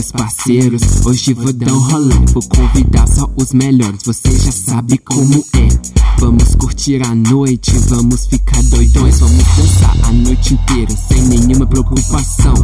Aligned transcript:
meus 0.00 0.12
parceiros. 0.12 0.82
Hoje 1.04 1.34
vou 1.34 1.52
dar 1.52 1.72
um 1.72 1.78
rolê, 1.78 2.14
vou 2.32 2.42
convidar 2.42 3.06
só 3.06 3.28
os 3.36 3.52
melhores. 3.52 4.02
Você 4.04 4.30
já 4.30 4.52
sabe 4.52 4.98
como 4.98 5.44
é. 5.56 5.68
Vamos 6.18 6.54
curtir 6.56 7.00
a 7.02 7.14
noite, 7.14 7.72
vamos 7.88 8.26
ficar 8.26 8.62
doidões, 8.64 9.20
vamos 9.20 9.44
dançar 9.56 9.96
a 10.04 10.12
noite 10.12 10.54
inteira 10.54 10.90
sem 10.96 11.22
nenhuma 11.22 11.66
preocupação. 11.66 12.54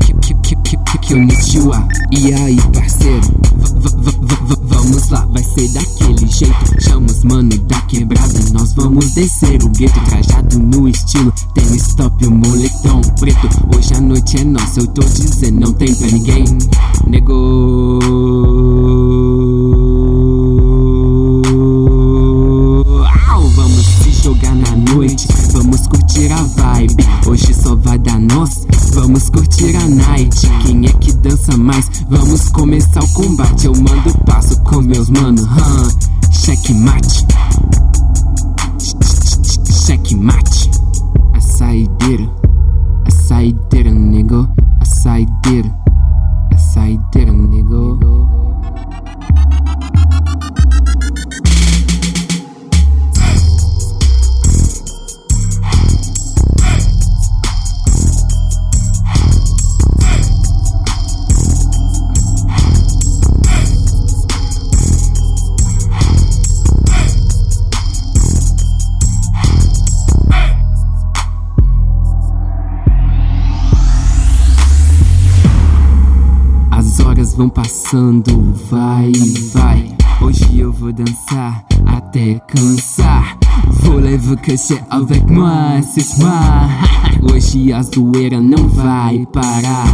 Que, 0.00 0.76
Konnichiwa, 1.06 1.86
e 2.10 2.32
aí 2.32 2.56
parceiro? 2.72 3.20
V 3.20 3.90
-v 3.90 4.10
-v 4.10 4.58
vamos 4.62 5.08
lá, 5.10 5.24
vai 5.26 5.42
ser 5.42 5.68
daquele 5.68 6.15
jeito. 6.36 6.76
Mano 7.24 7.58
da 7.66 7.80
quebrada, 7.82 8.38
nós 8.52 8.72
vamos 8.74 9.12
descer 9.14 9.60
o 9.64 9.68
gueto, 9.70 9.98
trajado 10.04 10.58
no 10.60 10.88
estilo. 10.88 11.32
Tênis 11.54 11.94
top, 11.94 12.24
o 12.26 12.30
moletom 12.30 13.00
preto. 13.18 13.48
Hoje 13.74 13.94
a 13.94 14.00
noite 14.00 14.36
é 14.38 14.44
nossa, 14.44 14.80
eu 14.80 14.86
tô 14.88 15.02
dizendo, 15.02 15.60
não 15.60 15.72
tem 15.72 15.92
pra 15.94 16.06
ninguém. 16.06 16.44
Negou. 17.08 17.98
Vamos 25.52 25.86
curtir 25.88 26.30
a 26.32 26.42
vibe, 26.42 27.04
hoje 27.26 27.54
só 27.54 27.74
vai 27.76 27.98
dar 27.98 28.20
nós. 28.20 28.66
Vamos 28.92 29.30
curtir 29.30 29.74
a 29.76 29.88
night, 29.88 30.48
quem 30.64 30.86
é 30.86 30.92
que 30.92 31.12
dança 31.14 31.56
mais? 31.56 31.88
Vamos 32.08 32.48
começar 32.50 33.02
o 33.02 33.08
combate. 33.14 33.66
Eu 33.66 33.72
mando 33.72 34.16
passo 34.24 34.60
com 34.62 34.82
meus 34.82 35.08
mano, 35.10 35.42
huh? 35.42 36.15
second 36.46 36.84
match. 36.84 37.55
Vão 77.34 77.48
passando, 77.48 78.54
vai, 78.70 79.12
vai. 79.52 79.96
Hoje 80.20 80.58
eu 80.58 80.72
vou 80.72 80.92
dançar 80.92 81.64
até 81.86 82.40
cansar. 82.48 83.36
Vou 83.82 83.96
levar 83.96 84.36
cachê 84.36 84.80
avec 84.90 85.30
moi, 85.30 85.82
ce 85.82 86.00
soir. 86.00 86.68
Hoje 87.22 87.72
a 87.72 87.82
zoeira 87.82 88.40
não 88.40 88.68
vai 88.68 89.26
parar. 89.32 89.86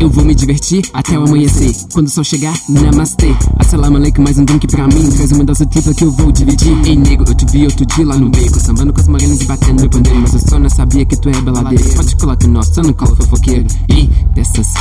Eu 0.00 0.10
vou 0.10 0.24
me 0.24 0.34
divertir 0.34 0.82
até 0.92 1.18
o 1.18 1.24
amanhecer. 1.24 1.72
Quando 1.92 2.08
o 2.08 2.10
sol 2.10 2.24
chegar, 2.24 2.54
namastê. 2.68 3.34
Assalamu 3.58 3.96
alaikum, 3.96 4.22
mais 4.22 4.38
um 4.38 4.44
drink 4.44 4.66
pra 4.66 4.86
mim. 4.88 5.08
Traz 5.10 5.32
uma 5.32 5.44
dose 5.44 5.64
tripla 5.66 5.94
que 5.94 6.04
eu 6.04 6.10
vou 6.10 6.32
dividir. 6.32 6.76
Ei, 6.84 6.96
nego, 6.96 7.24
eu 7.26 7.34
te 7.34 7.46
vi 7.50 7.64
outro 7.64 7.86
dia 7.86 8.04
lá 8.04 8.16
no 8.16 8.28
beco. 8.28 8.58
Sambando 8.58 8.92
com 8.92 9.00
as 9.00 9.08
morenas 9.08 9.40
e 9.40 9.44
batendo 9.44 9.80
meu 9.80 9.88
pandeiro. 9.88 10.20
Mas 10.20 10.34
eu 10.34 10.40
só 10.40 10.58
não 10.58 10.68
sabia 10.68 11.04
que 11.04 11.16
tu 11.16 11.28
é 11.28 11.40
beladeira. 11.40 11.84
Pode 11.94 12.16
colar 12.16 12.36
que 12.36 12.46
nós, 12.48 12.66
só 12.66 12.82
não 12.82 12.92
colo 12.92 13.14
fofoqueiro. 13.16 13.66
E 13.88 14.10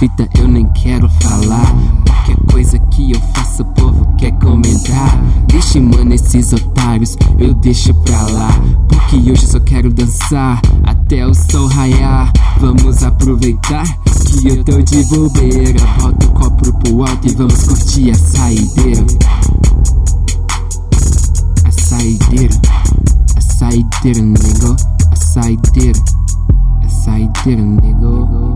fitas 0.00 0.26
eu 0.38 0.48
nem 0.48 0.66
quero 0.72 1.06
falar. 1.20 1.74
Qualquer 2.06 2.36
coisa 2.50 2.78
que 2.78 3.12
eu 3.12 3.20
faça, 3.34 3.62
o 3.62 3.66
povo 3.66 4.16
quer 4.16 4.32
comentar. 4.38 5.20
Deixe, 5.46 5.78
mano, 5.78 6.14
esses 6.14 6.54
otários, 6.54 7.18
eu 7.38 7.52
deixo 7.52 7.92
pra 7.92 8.22
lá. 8.28 8.48
Porque 8.88 9.30
hoje 9.30 9.46
só 9.46 9.60
quero 9.60 9.92
dançar 9.92 10.58
até 10.84 11.26
o 11.26 11.34
sol 11.34 11.66
raiar. 11.66 12.32
Vamos 12.58 13.02
aproveitar 13.02 13.84
que 14.40 14.48
eu 14.48 14.64
tô 14.64 14.80
de 14.80 15.04
bobeira. 15.04 15.86
Bota 16.00 16.26
o 16.26 16.30
copo 16.30 16.72
pro 16.78 17.02
alto 17.02 17.28
e 17.28 17.34
vamos 17.34 17.62
curtir 17.64 18.10
a 18.10 18.14
saideira. 18.14 19.06
A 21.66 21.72
saideira, 21.72 22.60
a 23.36 23.40
saideira, 23.42 24.22
nego. 24.22 24.76
A 25.12 25.16
saideira, 25.16 26.00
a 26.82 26.88
saideira, 26.88 27.62
nego. 27.62 28.49